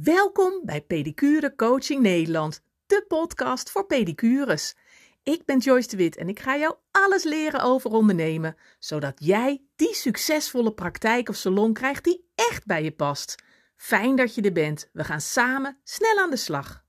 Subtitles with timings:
[0.00, 4.74] Welkom bij Pedicure Coaching Nederland, de podcast voor pedicures.
[5.22, 9.62] Ik ben Joyce de Wit en ik ga jou alles leren over ondernemen, zodat jij
[9.76, 13.42] die succesvolle praktijk of salon krijgt die echt bij je past.
[13.76, 14.88] Fijn dat je er bent.
[14.92, 16.81] We gaan samen snel aan de slag.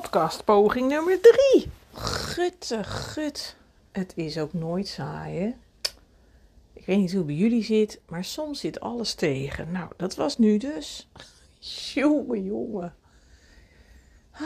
[0.00, 1.70] Podcastpoging nummer drie.
[1.92, 3.56] Gutte, gut.
[3.92, 5.54] Het is ook nooit saai, hè?
[6.72, 9.72] Ik weet niet hoe bij jullie zit, maar soms zit alles tegen.
[9.72, 11.08] Nou, dat was nu dus.
[11.94, 12.94] Jongen, jongen.
[14.30, 14.44] Ah.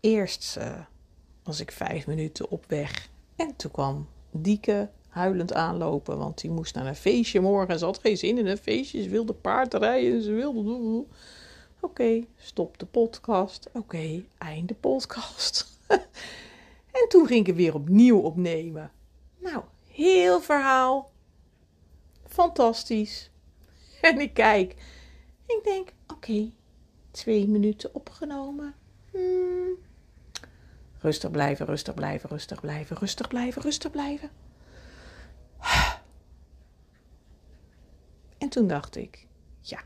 [0.00, 0.80] Eerst uh,
[1.42, 3.08] was ik vijf minuten op weg.
[3.36, 7.78] En toen kwam Dieke huilend aanlopen, want die moest naar een feestje morgen.
[7.78, 9.02] Ze had geen zin in een feestje.
[9.02, 10.22] Ze wilde paardrijden.
[10.22, 11.04] Ze wilde...
[11.84, 13.70] Oké, stop de podcast.
[13.72, 15.78] Oké, einde podcast.
[16.98, 18.92] en toen ging ik het weer opnieuw opnemen.
[19.38, 21.10] Nou, heel verhaal.
[22.26, 23.30] Fantastisch.
[24.00, 24.74] En ik kijk.
[25.46, 26.50] Ik denk, oké,
[27.10, 28.74] twee minuten opgenomen.
[29.10, 29.78] Hmm.
[30.98, 34.30] Rustig blijven, rustig blijven, rustig blijven, rustig blijven, rustig blijven.
[38.38, 39.26] En toen dacht ik,
[39.60, 39.82] ja,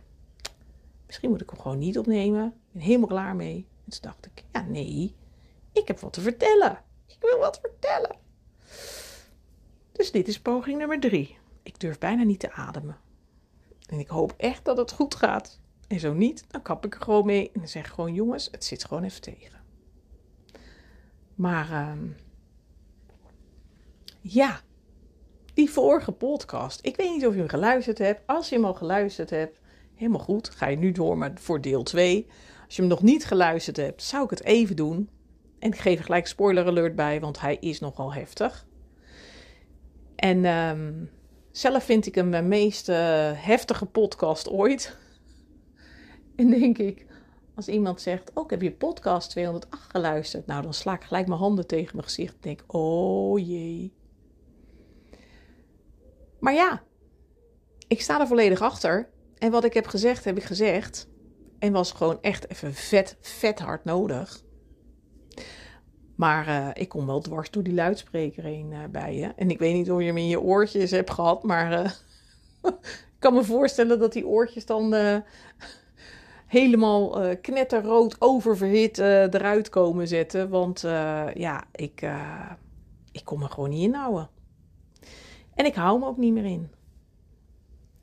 [1.17, 2.47] misschien moet ik hem gewoon niet opnemen.
[2.47, 3.67] Ik ben helemaal klaar mee.
[3.85, 5.15] En toen dacht ik, ja, nee,
[5.73, 6.83] ik heb wat te vertellen.
[7.07, 8.17] Ik wil wat vertellen.
[9.93, 11.39] Dus dit is poging nummer drie.
[11.63, 12.99] Ik durf bijna niet te ademen.
[13.87, 15.61] En ik hoop echt dat het goed gaat.
[15.89, 18.65] En zo niet, dan kap ik er gewoon mee en dan zeg gewoon: jongens, het
[18.65, 19.61] zit gewoon even tegen.
[21.35, 21.93] Maar uh,
[24.21, 24.61] ja,
[25.55, 26.87] die vorige podcast.
[26.87, 28.27] Ik weet niet of je hem geluisterd hebt.
[28.27, 29.59] Als je hem al geluisterd hebt,
[29.97, 30.51] helemaal goed.
[30.51, 32.27] Ga je nu door maar voor deel 2.
[32.65, 35.09] Als je hem nog niet geluisterd hebt, zou ik het even doen.
[35.59, 38.67] En ik geef er gelijk spoiler alert bij, want hij is nogal heftig.
[40.17, 41.11] En um,
[41.51, 42.97] zelf vind ik hem mijn meest uh,
[43.35, 44.97] heftige podcast ooit.
[46.37, 47.07] en denk ik,
[47.55, 50.47] als iemand zegt: Oh, ik heb je podcast 208 geluisterd.
[50.47, 52.35] Nou, dan sla ik gelijk mijn handen tegen mijn gezicht.
[52.35, 53.93] En denk: Oh jee.
[56.39, 56.83] Maar ja,
[57.89, 59.09] ik sta er volledig achter.
[59.39, 61.09] En wat ik heb gezegd, heb ik gezegd.
[61.59, 64.45] En was gewoon echt even vet, vet hard nodig.
[66.15, 69.33] Maar uh, ik kom wel dwars door die luidspreker heen uh, bij je.
[69.37, 71.91] En ik weet niet of je hem in je oortjes hebt gehad, maar uh,
[72.73, 74.95] ik kan me voorstellen dat die oortjes dan
[76.47, 80.49] helemaal knetterrood oververhit eruit komen zetten.
[80.49, 80.81] Want
[81.35, 82.09] ja, ik,
[83.13, 84.29] ik kom er gewoon niet in houden.
[85.55, 86.71] En ik hou me ook niet meer in.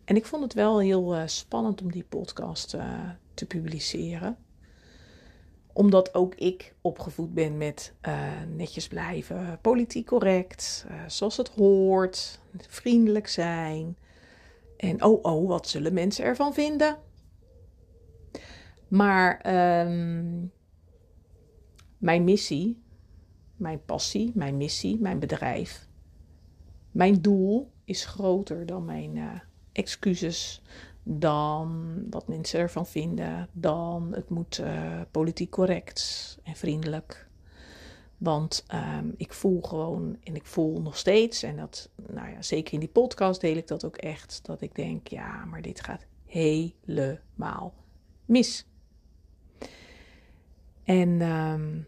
[0.06, 2.70] En ik vond het wel heel spannend om die podcast
[3.34, 4.38] te publiceren
[5.74, 13.28] omdat ook ik opgevoed ben met uh, netjes blijven, politiek correct, zoals het hoort, vriendelijk
[13.28, 13.98] zijn.
[14.78, 16.98] En oh, oh, wat zullen mensen ervan vinden?
[18.88, 19.46] Maar
[19.86, 20.52] um,
[21.98, 22.82] mijn missie,
[23.56, 25.88] mijn passie, mijn missie, mijn bedrijf,
[26.92, 29.42] mijn doel is groter dan mijn
[29.74, 30.62] excuses,
[31.04, 37.28] dan wat mensen ervan vinden, dan het moet uh, politiek correct en vriendelijk.
[38.18, 42.74] Want um, ik voel gewoon, en ik voel nog steeds, en dat, nou ja, zeker
[42.74, 46.06] in die podcast deel ik dat ook echt, dat ik denk, ja, maar dit gaat
[46.26, 47.74] helemaal
[48.26, 48.66] mis.
[50.84, 51.88] En, um,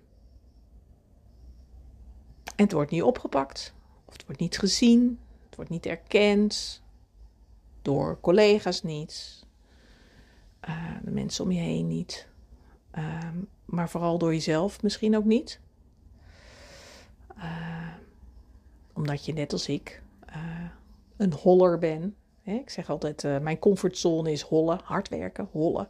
[2.55, 3.73] en het wordt niet opgepakt,
[4.05, 6.83] of het wordt niet gezien, het wordt niet erkend,
[7.85, 9.43] door collega's niet,
[10.69, 12.27] uh, de mensen om je heen niet,
[12.97, 13.29] uh,
[13.65, 15.59] maar vooral door jezelf misschien ook niet.
[17.37, 17.93] Uh,
[18.93, 20.69] omdat je net als ik eh,
[21.17, 22.15] een holler ben.
[22.41, 22.53] Hè?
[22.53, 25.89] Ik zeg altijd, mijn comfortzone is hollen, hard werken, hollen.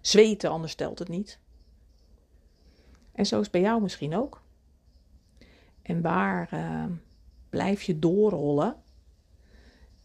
[0.00, 1.38] Zweten, anders stelt het niet.
[3.12, 4.42] En zo is het bij jou misschien ook.
[5.82, 6.48] En waar
[7.48, 8.76] blijf je doorrollen?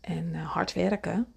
[0.03, 1.27] En uh, hard werken.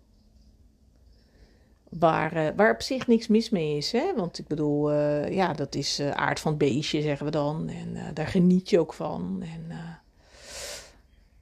[1.89, 3.93] Waar, uh, waar op zich niks mis mee is.
[3.93, 4.15] Hè?
[4.15, 7.69] Want ik bedoel, uh, ja, dat is aard van het beestje, zeggen we dan.
[7.69, 9.43] En daar geniet je ook van.
[9.43, 9.73] En,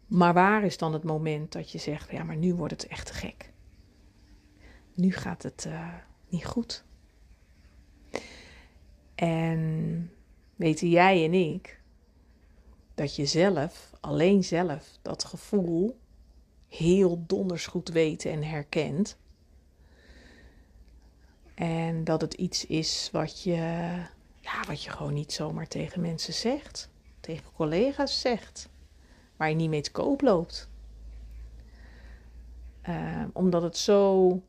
[0.07, 3.07] maar waar is dan het moment dat je zegt: ja, maar nu wordt het echt
[3.07, 3.53] te gek?
[4.95, 5.69] Nu gaat het
[6.29, 6.85] niet goed.
[9.15, 10.11] En
[10.57, 11.81] weten jij en ik
[12.95, 15.99] dat je zelf, alleen zelf, dat gevoel
[16.77, 19.17] heel donders goed weten en herkent.
[21.55, 23.57] En dat het iets is wat je,
[24.41, 26.89] ja, wat je gewoon niet zomaar tegen mensen zegt,
[27.21, 28.69] tegen collega's zegt,
[29.37, 30.69] waar je niet mee te koop loopt.
[32.89, 34.41] Uh, omdat het zo,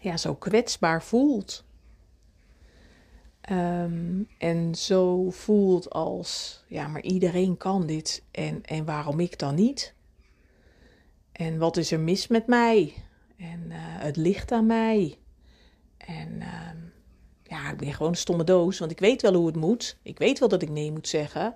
[0.00, 1.64] ja, zo kwetsbaar voelt.
[3.50, 9.54] Um, en zo voelt als, ja, maar iedereen kan dit en, en waarom ik dan
[9.54, 9.94] niet?
[11.32, 12.94] En wat is er mis met mij?
[13.36, 15.18] En uh, het ligt aan mij.
[15.96, 16.70] En uh,
[17.42, 19.98] ja, ik ben gewoon een stomme doos, want ik weet wel hoe het moet.
[20.02, 21.54] Ik weet wel dat ik nee moet zeggen.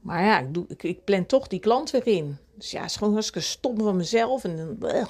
[0.00, 2.38] Maar ja, ik, doe, ik, ik plan toch die klant weer in.
[2.54, 4.44] Dus ja, het is gewoon hartstikke stom van mezelf.
[4.44, 5.06] En dan uh,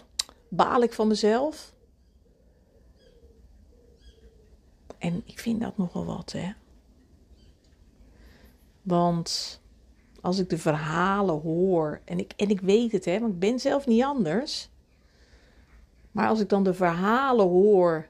[0.48, 1.74] baal ik van mezelf.
[4.98, 6.52] En ik vind dat nogal wat, hè.
[8.82, 9.59] Want
[10.20, 13.60] als ik de verhalen hoor, en ik, en ik weet het, hè, want ik ben
[13.60, 14.68] zelf niet anders.
[16.10, 18.08] Maar als ik dan de verhalen hoor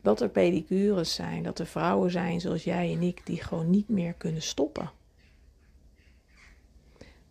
[0.00, 3.88] dat er pedicures zijn, dat er vrouwen zijn zoals jij en ik die gewoon niet
[3.88, 4.90] meer kunnen stoppen.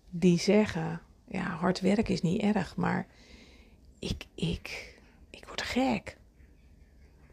[0.09, 3.07] Die zeggen, ja, hard werk is niet erg, maar
[3.99, 4.95] ik, ik,
[5.29, 6.17] ik word gek.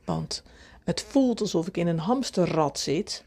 [0.05, 0.43] Want
[0.85, 3.25] het voelt alsof ik in een hamsterrad zit,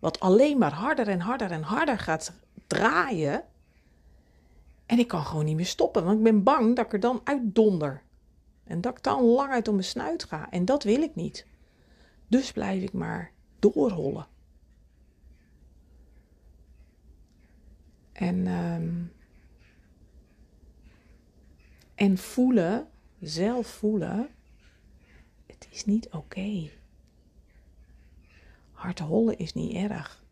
[0.00, 2.32] wat alleen maar harder en harder en harder gaat
[2.66, 3.44] draaien.
[4.86, 7.20] En ik kan gewoon niet meer stoppen, want ik ben bang dat ik er dan
[7.24, 8.02] uit donder.
[8.64, 10.50] En dat ik dan lang uit om mijn snuit ga.
[10.50, 11.46] En dat wil ik niet.
[12.28, 14.26] Dus blijf ik maar doorrollen.
[18.12, 19.12] En, um,
[21.94, 22.88] en voelen,
[23.20, 24.28] zelf voelen,
[25.46, 26.70] het is niet oké.
[28.80, 30.24] Hard hollen is niet erg.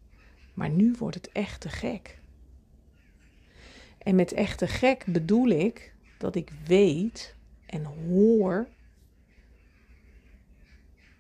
[0.55, 2.19] Maar nu wordt het echt te gek.
[3.99, 7.35] En met echt te gek bedoel ik dat ik weet
[7.67, 8.69] en hoor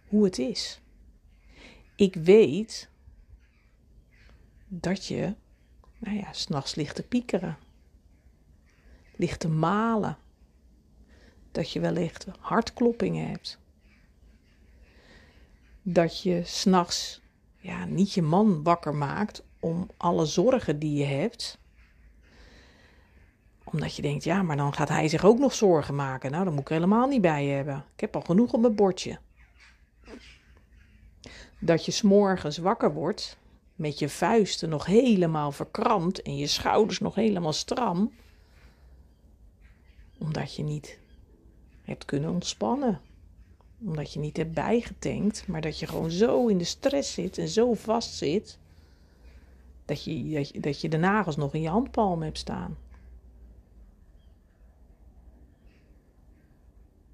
[0.06, 0.80] hoe het is.
[1.96, 2.90] Ik weet
[4.68, 5.34] dat je,
[5.98, 7.58] nou ja, s'nachts ligt te piekeren,
[9.16, 10.18] ligt te malen,
[11.52, 13.58] dat je wellicht hartkloppingen hebt,
[15.92, 17.20] dat je s'nachts
[17.56, 21.58] ja, niet je man wakker maakt om alle zorgen die je hebt
[23.64, 26.30] omdat je denkt, ja, maar dan gaat hij zich ook nog zorgen maken.
[26.30, 27.84] Nou, dan moet ik helemaal niet bij hebben.
[27.94, 29.18] Ik heb al genoeg op mijn bordje
[31.60, 33.38] dat je s'morgens wakker wordt
[33.74, 38.12] met je vuisten nog helemaal verkrampt en je schouders nog helemaal stram,
[40.18, 40.98] omdat je niet
[41.82, 43.00] hebt kunnen ontspannen.
[43.84, 47.48] Omdat je niet hebt bijgetankt, maar dat je gewoon zo in de stress zit en
[47.48, 48.58] zo vast zit,
[49.84, 52.76] dat je, dat je, de nagels nog in je handpalm hebt staan.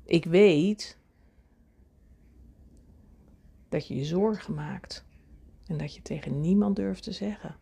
[0.05, 0.99] Ik weet
[3.69, 5.05] dat je je zorgen maakt
[5.66, 7.56] en dat je tegen niemand durft te zeggen.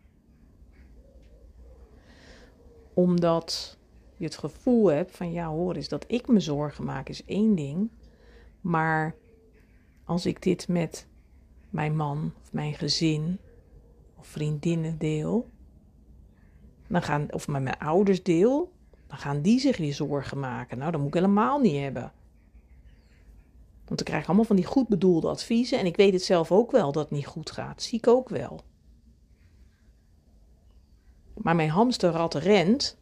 [2.93, 3.77] Omdat
[4.17, 7.55] je het gevoel hebt van ja hoor is dat ik me zorgen maak is één
[7.55, 7.89] ding,
[8.63, 9.15] maar
[10.03, 11.07] als ik dit met
[11.69, 13.39] mijn man of mijn gezin
[14.15, 15.49] of vriendinnen deel,
[16.87, 18.71] dan gaan, of met mijn ouders deel,
[19.07, 20.77] dan gaan die zich weer zorgen maken.
[20.77, 22.11] Nou, dat moet ik helemaal niet hebben.
[23.85, 25.79] Want ik krijg allemaal van die goed bedoelde adviezen.
[25.79, 27.81] En ik weet het zelf ook wel dat het niet goed gaat.
[27.81, 28.63] Zie ik ook wel.
[31.33, 32.97] Maar mijn hamsterrad rent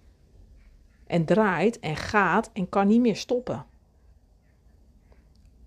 [1.07, 3.65] en draait en gaat en kan niet meer stoppen.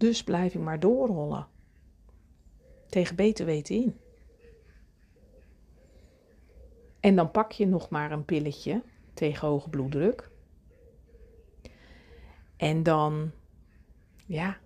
[0.05, 1.47] Dus blijf ik maar doorrollen.
[2.89, 3.97] Tegen beter weten in.
[7.01, 8.83] En dan pak je nog maar een pilletje
[9.15, 10.31] tegen hoge bloeddruk.
[12.57, 13.31] En dan,
[14.27, 14.59] ja,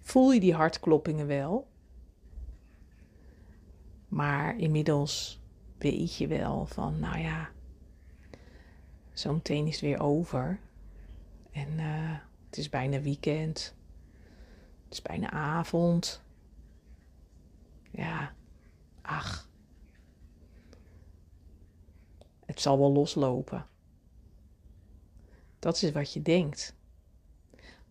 [0.00, 1.68] voel je die hartkloppingen wel.
[4.08, 5.40] Maar inmiddels
[5.78, 7.50] weet je wel van, nou ja,
[9.12, 10.60] zo meteen is het weer over.
[11.50, 13.76] En uh, het is bijna weekend.
[14.88, 16.22] Het is bijna avond.
[17.90, 18.32] Ja,
[19.02, 19.48] ach.
[22.46, 23.66] Het zal wel loslopen.
[25.58, 26.76] Dat is wat je denkt.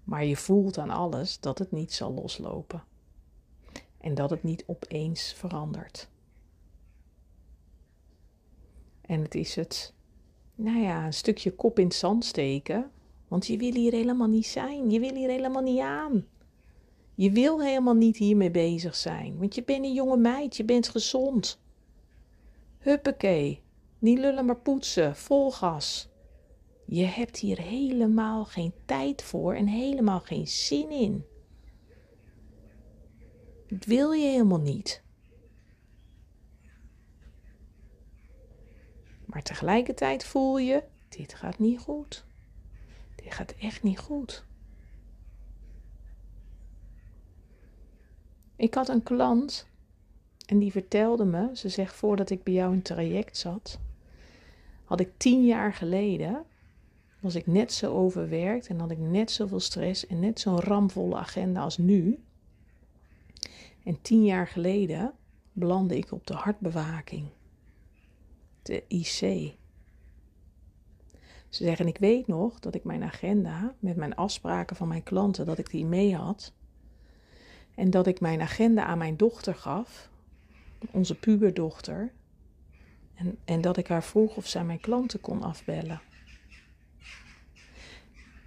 [0.03, 2.83] Maar je voelt aan alles dat het niet zal loslopen.
[3.97, 6.09] En dat het niet opeens verandert.
[9.01, 9.93] En het is het,
[10.55, 12.91] nou ja, een stukje kop in het zand steken.
[13.27, 14.89] Want je wil hier helemaal niet zijn.
[14.89, 16.25] Je wil hier helemaal niet aan.
[17.17, 19.37] Je wil helemaal niet hiermee bezig zijn.
[19.37, 21.61] Want je bent een jonge meid, je bent gezond.
[22.77, 23.63] Huppakee.
[23.99, 26.09] Niet lullen maar poetsen, vol gas.
[26.85, 31.25] Je hebt hier helemaal geen tijd voor en helemaal geen zin in.
[33.67, 35.03] Dat wil je helemaal niet.
[39.25, 42.25] Maar tegelijkertijd voel je, dit gaat niet goed.
[43.15, 44.46] Dit gaat echt niet goed.
[48.57, 49.67] Ik had een klant
[50.45, 53.79] en die vertelde me, ze zegt voordat ik bij jou in traject zat,
[54.83, 56.45] had ik tien jaar geleden,
[57.19, 61.15] was ik net zo overwerkt en had ik net zoveel stress en net zo'n ramvolle
[61.15, 62.23] agenda als nu.
[63.83, 65.13] En tien jaar geleden
[65.53, 67.27] belandde ik op de hartbewaking,
[68.61, 69.55] de IC.
[71.49, 75.45] Ze zeggen, ik weet nog dat ik mijn agenda met mijn afspraken van mijn klanten,
[75.45, 76.53] dat ik die mee had.
[77.77, 80.09] En dat ik mijn agenda aan mijn dochter gaf,
[80.91, 82.11] onze puberdochter.
[83.15, 86.01] En, en dat ik haar vroeg of zij mijn klanten kon afbellen.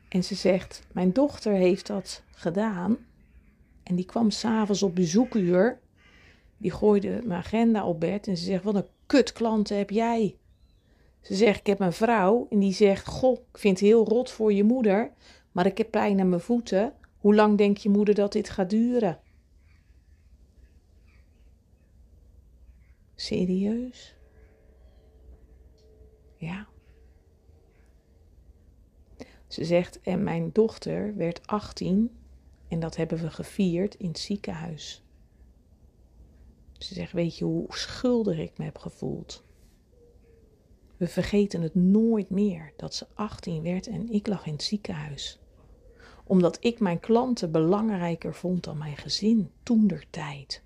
[0.08, 2.96] En ze zegt: Mijn dochter heeft dat gedaan.
[3.82, 5.78] En die kwam s'avonds op bezoekuur.
[6.56, 8.26] Die gooide mijn agenda op bed.
[8.26, 10.36] En ze zegt: Wat een kut klanten heb jij.
[11.20, 12.46] Ze zegt: Ik heb een vrouw.
[12.50, 15.10] En die zegt: Goh, ik vind het heel rot voor je moeder.
[15.52, 16.92] Maar ik heb pijn aan mijn voeten.
[17.20, 19.20] Hoe lang denk je moeder dat dit gaat duren?
[23.14, 24.16] Serieus?
[26.36, 26.68] Ja.
[29.46, 32.10] Ze zegt, en mijn dochter werd 18
[32.68, 35.04] en dat hebben we gevierd in het ziekenhuis.
[36.72, 39.44] Ze zegt, weet je hoe schuldig ik me heb gevoeld?
[40.96, 45.40] We vergeten het nooit meer dat ze 18 werd en ik lag in het ziekenhuis.
[46.30, 50.62] Omdat ik mijn klanten belangrijker vond dan mijn gezin, toen der tijd.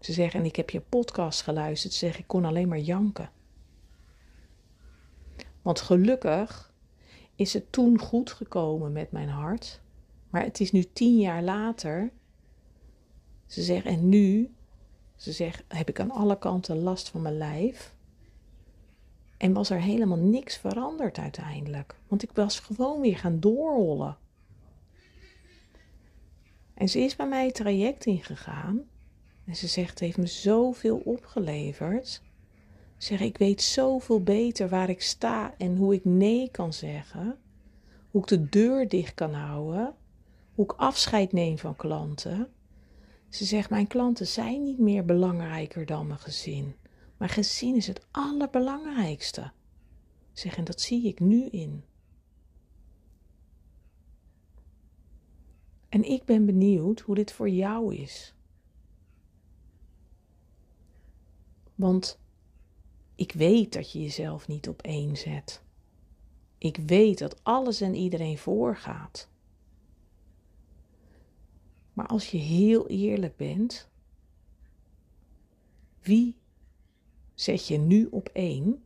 [0.00, 1.92] Ze zeggen, en ik heb je podcast geluisterd.
[1.92, 3.30] Ze zeggen, ik kon alleen maar janken.
[5.62, 6.72] Want gelukkig
[7.34, 9.80] is het toen goed gekomen met mijn hart.
[10.30, 12.12] Maar het is nu tien jaar later.
[13.46, 14.54] Ze zeggen, en nu,
[15.16, 17.94] ze zegt, heb ik aan alle kanten last van mijn lijf.
[19.42, 21.94] En was er helemaal niks veranderd uiteindelijk.
[22.08, 24.16] Want ik was gewoon weer gaan doorrollen.
[26.74, 28.82] En ze is bij mij het traject ingegaan.
[29.44, 32.22] En ze zegt, het heeft me zoveel opgeleverd.
[32.96, 37.38] Zeg, ik weet zoveel beter waar ik sta en hoe ik nee kan zeggen.
[38.10, 39.94] Hoe ik de deur dicht kan houden.
[40.54, 42.48] Hoe ik afscheid neem van klanten.
[43.28, 46.74] Ze zegt, mijn klanten zijn niet meer belangrijker dan mijn gezin.
[47.22, 49.52] Mijn gezin is het allerbelangrijkste.
[50.32, 51.84] Zeg, en dat zie ik nu in.
[55.88, 58.34] En ik ben benieuwd hoe dit voor jou is.
[61.74, 62.20] Want
[63.14, 65.62] ik weet dat je jezelf niet op één zet.
[66.58, 69.30] Ik weet dat alles en iedereen voorgaat.
[71.92, 73.88] Maar als je heel eerlijk bent,
[76.00, 76.40] wie
[77.42, 78.82] zet je nu op één?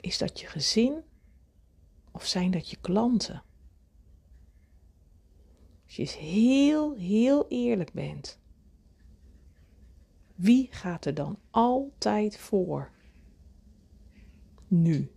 [0.00, 1.02] Is dat je gezin
[2.12, 3.42] of zijn dat je klanten?
[5.84, 8.38] Als je heel, heel eerlijk bent,
[10.34, 12.90] wie gaat er dan altijd voor?
[14.68, 15.12] Nu.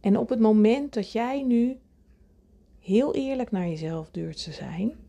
[0.00, 1.78] En op het moment dat jij nu
[2.78, 5.05] heel eerlijk naar jezelf durft te zijn.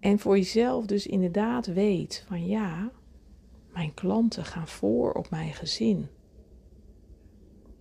[0.00, 2.90] En voor jezelf dus inderdaad weet van ja,
[3.72, 6.08] mijn klanten gaan voor op mijn gezin.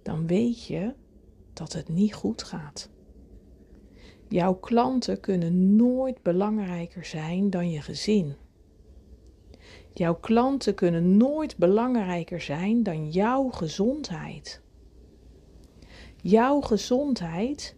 [0.02, 0.94] Dan weet je
[1.54, 2.90] dat het niet goed gaat.
[4.28, 8.36] Jouw klanten kunnen nooit belangrijker zijn dan je gezin.
[9.94, 14.62] Jouw klanten kunnen nooit belangrijker zijn dan jouw gezondheid.
[16.22, 17.76] Jouw gezondheid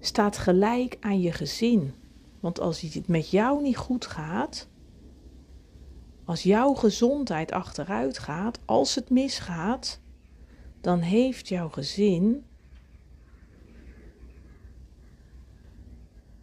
[0.00, 1.94] staat gelijk aan je gezin.
[2.40, 4.68] Want als het met jou niet goed gaat,
[6.24, 10.00] als jouw gezondheid achteruit gaat, als het misgaat,
[10.80, 12.44] dan heeft jouw gezin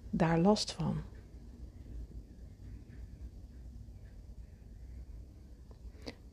[0.10, 1.01] daar last van.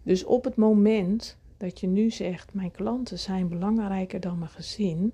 [0.02, 5.12] Dus op het moment dat je nu zegt: Mijn klanten zijn belangrijker dan mijn gezin,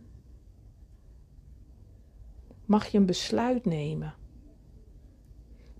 [2.64, 4.14] mag je een besluit nemen.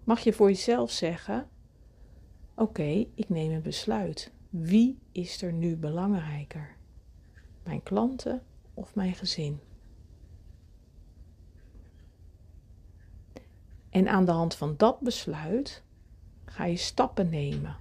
[0.05, 1.49] Mag je voor jezelf zeggen:
[2.55, 4.33] Oké, ik neem een besluit.
[4.51, 6.77] Wie is er nu belangrijker?
[7.63, 8.43] Mijn klanten
[8.75, 9.61] of mijn gezin?
[13.91, 15.83] En aan de hand van dat besluit
[16.45, 17.77] ga je stappen nemen.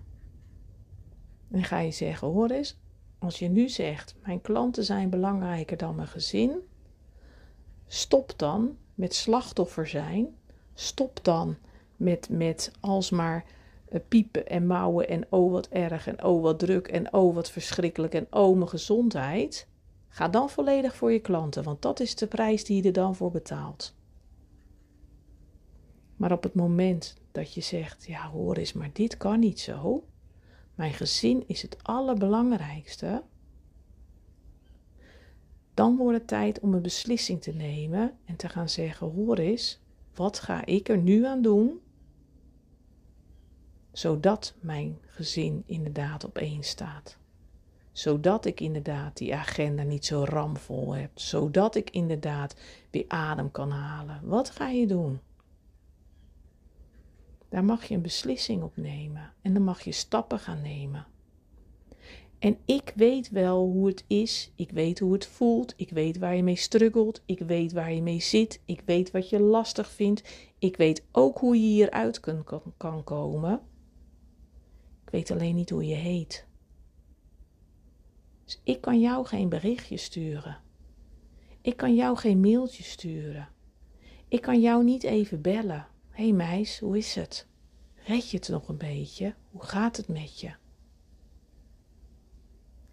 [1.52, 2.78] En ga je zeggen: hoor eens,
[3.20, 6.60] als je nu zegt: Mijn klanten zijn belangrijker dan mijn gezin,
[7.88, 10.38] stop dan met slachtoffer zijn.
[10.74, 11.58] Stop dan
[12.00, 13.46] met, met alsmaar
[13.90, 17.50] uh, piepen en mouwen en oh wat erg en oh wat druk en oh wat
[17.50, 19.68] verschrikkelijk en oh mijn gezondheid.
[20.08, 23.16] Ga dan volledig voor je klanten, want dat is de prijs die je er dan
[23.16, 23.96] voor betaalt.
[26.16, 30.04] Maar op het moment dat je zegt: Ja, hoor eens, maar dit kan niet zo.
[30.76, 33.24] Mijn gezin is het allerbelangrijkste.
[35.74, 39.80] Dan wordt het tijd om een beslissing te nemen en te gaan zeggen: Hoor eens,
[40.16, 41.80] wat ga ik er nu aan doen?
[43.92, 47.18] Zodat mijn gezin inderdaad op één staat.
[47.92, 51.12] Zodat ik inderdaad die agenda niet zo ramvol heb.
[51.14, 52.56] Zodat ik inderdaad
[52.92, 54.20] weer adem kan halen.
[54.24, 55.20] Wat ga je doen?
[57.50, 61.06] Daar mag je een beslissing op nemen en dan mag je stappen gaan nemen.
[62.40, 66.36] En ik weet wel hoe het is, ik weet hoe het voelt, ik weet waar
[66.36, 70.24] je mee struggelt, ik weet waar je mee zit, ik weet wat je lastig vindt,
[70.60, 72.44] ik weet ook hoe je hieruit kan,
[72.78, 73.62] kan, komen.
[75.10, 76.46] Ik weet alleen niet hoe je heet.
[78.46, 80.58] Dus ik kan jou geen berichtje sturen.
[81.62, 83.50] Ik kan jou geen mailtje sturen.
[84.28, 87.48] Ik kan jou niet even bellen hey meis, hoe is het?
[88.06, 89.36] Red je het nog een beetje?
[89.52, 90.52] Hoe gaat het met je?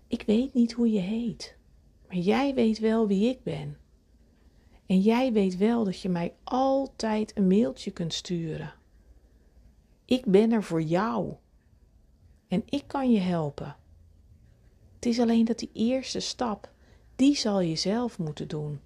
[0.06, 1.56] Ik weet niet hoe je heet,
[2.06, 3.78] maar jij weet wel wie ik ben.
[4.86, 8.74] En jij weet wel dat je mij altijd een mailtje kunt sturen.
[10.04, 11.36] Ik ben er voor jou.
[12.48, 13.76] En ik kan je helpen.
[14.94, 16.70] Het is alleen dat die eerste stap,
[17.16, 18.80] die zal je zelf moeten doen.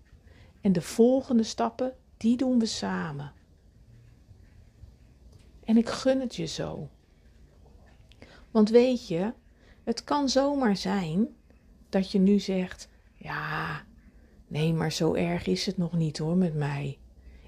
[0.60, 3.32] En de volgende stappen, die doen we samen.
[5.64, 6.88] En ik gun het je zo.
[8.50, 9.32] Want weet je,
[9.84, 11.28] het kan zomaar zijn
[11.88, 13.84] dat je nu zegt: Ja,
[14.46, 16.98] nee, maar zo erg is het nog niet hoor met mij.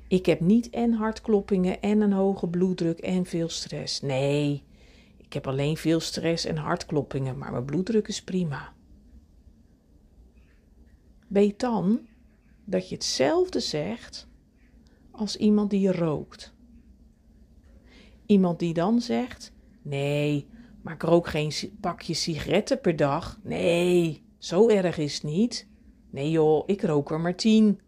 [0.09, 4.01] Ik heb niet en hartkloppingen en een hoge bloeddruk en veel stress.
[4.01, 4.65] Nee,
[5.33, 8.75] ik heb alleen veel stress en hartkloppingen, maar mijn bloeddruk is prima.
[11.29, 12.01] Weet dan
[12.65, 14.29] dat je hetzelfde zegt
[15.11, 16.55] als iemand die rookt.
[18.27, 20.49] Iemand die dan zegt: Nee,
[20.83, 23.39] maar ik rook geen pakje sigaretten per dag.
[23.43, 25.69] Nee, zo erg is het niet.
[26.11, 27.81] Nee joh, ik rook er maar tien.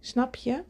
[0.00, 0.64] Snap je?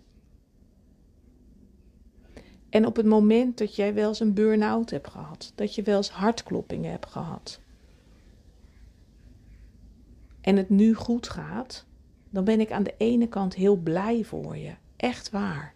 [2.70, 5.96] En op het moment dat jij wel eens een burn-out hebt gehad, dat je wel
[5.96, 7.60] eens hartkloppingen hebt gehad,
[10.40, 11.84] en het nu goed gaat,
[12.30, 14.72] dan ben ik aan de ene kant heel blij voor je.
[14.96, 15.74] Echt waar.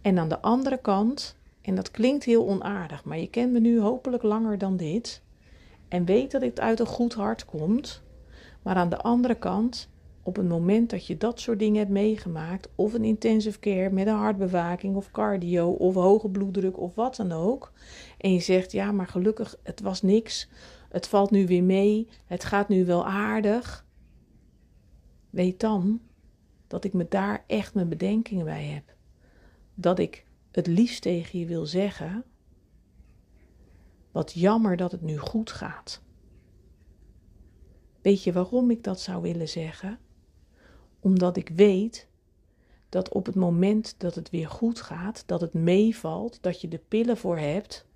[0.00, 3.80] En aan de andere kant, en dat klinkt heel onaardig, maar je kent me nu
[3.80, 5.22] hopelijk langer dan dit.
[5.88, 8.02] En weet dat het uit een goed hart komt.
[8.62, 9.88] Maar aan de andere kant,
[10.22, 14.06] op het moment dat je dat soort dingen hebt meegemaakt, of een intensive care met
[14.06, 17.72] een hartbewaking of cardio of hoge bloeddruk of wat dan ook,
[18.18, 20.48] en je zegt ja, maar gelukkig, het was niks,
[20.88, 23.86] het valt nu weer mee, het gaat nu wel aardig,
[25.30, 26.00] weet dan
[26.66, 28.92] dat ik me daar echt mijn bedenkingen bij heb
[29.74, 32.24] dat ik het liefst tegen je wil zeggen:
[34.12, 36.02] Wat jammer dat het nu goed gaat.
[38.02, 39.98] Weet je waarom ik dat zou willen zeggen?
[41.02, 42.08] Omdat ik weet
[42.88, 46.80] dat op het moment dat het weer goed gaat, dat het meevalt, dat je de
[46.88, 47.86] pillen voor hebt,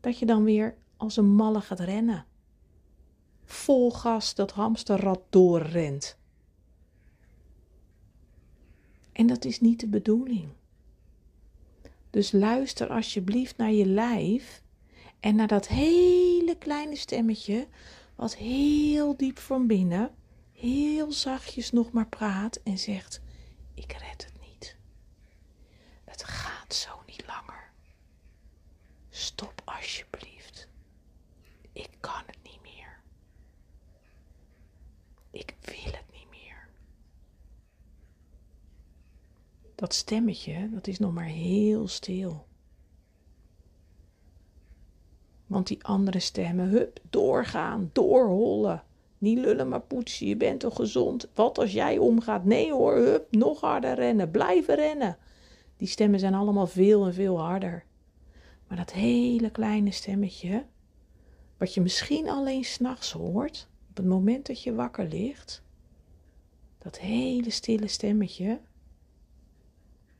[0.00, 2.26] dat je dan weer als een malle gaat rennen.
[3.44, 6.18] Vol gas dat hamsterrad doorrent.
[9.12, 10.48] En dat is niet de bedoeling.
[12.10, 14.62] Dus luister alsjeblieft naar je lijf
[15.20, 17.66] en naar dat hele kleine stemmetje,
[18.14, 20.10] wat heel diep van binnen,
[20.64, 23.20] heel zachtjes nog maar praat en zegt:
[23.74, 24.76] Ik red het niet.
[26.04, 27.70] Het gaat zo niet langer.
[29.10, 30.68] Stop alsjeblieft.
[31.72, 33.00] Ik kan het niet meer.
[35.30, 36.04] Ik wil het
[39.74, 42.46] dat stemmetje, dat is nog maar heel stil.
[45.46, 48.82] Want die andere stemmen, hup, doorgaan, doorhollen.
[49.24, 51.28] Niet lullen, maar poetsen, je bent toch gezond?
[51.34, 52.44] Wat als jij omgaat?
[52.44, 55.18] Nee hoor, hup, nog harder rennen, blijven rennen.
[55.76, 57.84] Die stemmen zijn allemaal veel en veel harder.
[58.68, 60.64] Maar dat hele kleine stemmetje,
[61.56, 65.62] wat je misschien alleen s'nachts hoort, op het moment dat je wakker ligt,
[66.78, 68.60] dat hele stille stemmetje,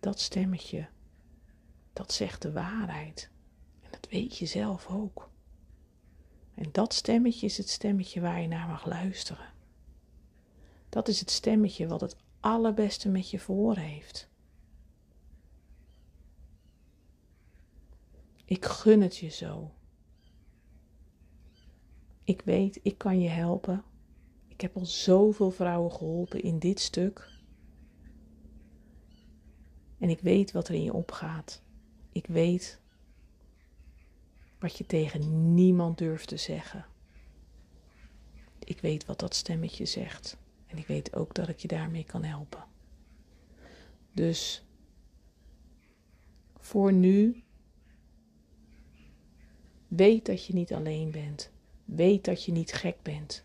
[0.01, 0.87] dat stemmetje,
[1.93, 3.31] dat zegt de waarheid.
[3.83, 5.33] En dat weet je zelf ook.
[6.55, 9.53] En dat stemmetje is het stemmetje waar je naar mag luisteren.
[10.89, 14.29] Dat is het stemmetje wat het allerbeste met je voor heeft.
[18.45, 19.75] Ik gun het je zo.
[22.25, 23.85] Ik weet, ik kan je helpen.
[24.49, 27.33] Ik heb al zoveel vrouwen geholpen in dit stuk.
[29.99, 31.63] En ik weet wat er in je opgaat.
[32.13, 32.81] Ik weet
[34.65, 36.87] wat je tegen niemand durft te zeggen.
[38.59, 40.37] Ik weet wat dat stemmetje zegt.
[40.67, 42.65] En ik weet ook dat ik je daarmee kan helpen.
[44.13, 44.65] Dus
[46.57, 47.43] voor nu,
[49.89, 51.51] weet dat je niet alleen bent.
[51.85, 53.45] Weet dat je niet gek bent.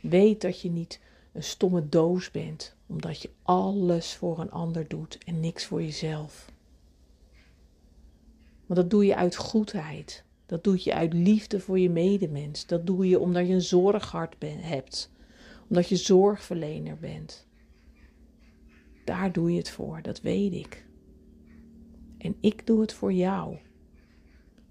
[0.00, 1.00] Weet dat je niet
[1.32, 6.52] een stomme doos bent, omdat je alles voor een ander doet en niks voor jezelf.
[8.66, 10.24] Want dat doe je uit goedheid.
[10.52, 12.66] Dat doe je uit liefde voor je medemens.
[12.66, 15.10] Dat doe je omdat je een zorghart hebt.
[15.68, 17.46] Omdat je zorgverlener bent.
[19.04, 20.86] Daar doe je het voor, dat weet ik.
[22.18, 23.56] En ik doe het voor jou.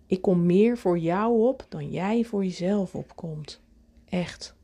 [0.06, 3.62] Ik kom meer voor jou op dan jij voor jezelf opkomt.
[4.06, 4.56] Echt.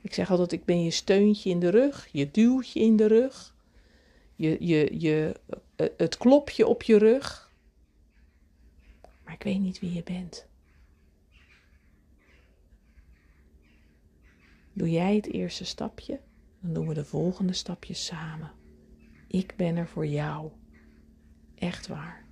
[0.00, 3.56] Ik zeg altijd, ik ben je steuntje in de rug, je duwtje in de rug,
[4.34, 5.40] je, je, je,
[5.76, 7.45] eh, het klopje op je rug.
[9.26, 10.48] Maar ik weet niet wie je bent.
[14.72, 16.20] Doe jij het eerste stapje,
[16.60, 18.52] dan doen we de volgende stapjes samen.
[19.28, 20.50] Ik ben er voor jou.
[21.54, 22.25] Echt waar.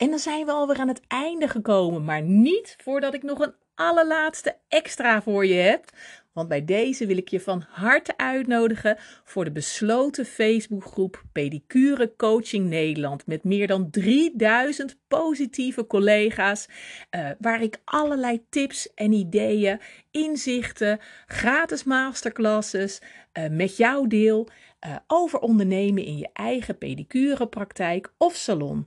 [0.00, 3.54] En dan zijn we alweer aan het einde gekomen, maar niet voordat ik nog een
[3.74, 5.84] allerlaatste extra voor je heb.
[6.32, 12.68] Want bij deze wil ik je van harte uitnodigen voor de besloten Facebookgroep Pedicure Coaching
[12.68, 13.26] Nederland.
[13.26, 16.68] Met meer dan 3000 positieve collega's.
[17.10, 23.00] Uh, waar ik allerlei tips en ideeën, inzichten, gratis masterclasses
[23.38, 24.48] uh, met jou deel.
[24.86, 28.86] Uh, over ondernemen in je eigen pedicurepraktijk of salon.